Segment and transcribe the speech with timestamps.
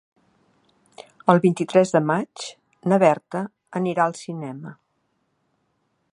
[1.33, 2.47] El vint-i-tres de maig
[2.93, 3.41] na Berta
[3.81, 4.75] anirà al cinema.